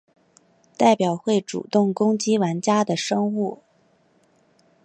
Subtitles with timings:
[0.79, 3.61] 代表会主动攻击玩家的生物。